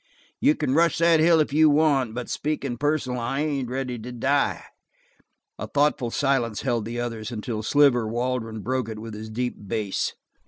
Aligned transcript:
"You 0.39 0.55
can 0.55 0.73
rush 0.73 0.97
that 0.97 1.19
hill 1.19 1.39
if 1.41 1.53
you 1.53 1.69
want, 1.69 2.15
but 2.15 2.27
speakin' 2.27 2.79
personal, 2.79 3.19
I 3.19 3.41
ain't 3.41 3.69
ready 3.69 3.99
to 3.99 4.11
die." 4.11 4.63
A 5.59 5.67
thoughtful 5.67 6.09
silence 6.09 6.61
held 6.61 6.85
the 6.85 6.99
others 6.99 7.29
until 7.31 7.61
Sliver 7.61 8.07
Waldron 8.07 8.61
broke 8.61 8.89
it 8.89 8.97
with 8.97 9.13
his 9.13 9.29
deep 9.29 9.53
bass. 9.67 10.15